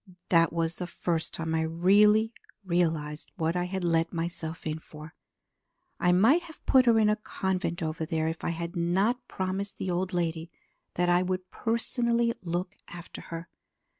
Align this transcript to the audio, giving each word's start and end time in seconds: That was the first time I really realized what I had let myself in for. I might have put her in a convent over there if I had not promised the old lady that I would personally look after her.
That 0.29 0.51
was 0.51 0.77
the 0.77 0.87
first 0.87 1.31
time 1.31 1.53
I 1.53 1.61
really 1.61 2.33
realized 2.65 3.31
what 3.35 3.55
I 3.55 3.65
had 3.65 3.83
let 3.83 4.11
myself 4.11 4.65
in 4.65 4.79
for. 4.79 5.13
I 5.99 6.11
might 6.11 6.41
have 6.41 6.65
put 6.65 6.87
her 6.87 6.97
in 6.97 7.07
a 7.07 7.17
convent 7.17 7.83
over 7.83 8.03
there 8.03 8.27
if 8.27 8.43
I 8.43 8.49
had 8.49 8.75
not 8.75 9.27
promised 9.27 9.77
the 9.77 9.91
old 9.91 10.11
lady 10.11 10.49
that 10.95 11.07
I 11.09 11.21
would 11.21 11.51
personally 11.51 12.33
look 12.41 12.77
after 12.87 13.21
her. 13.29 13.47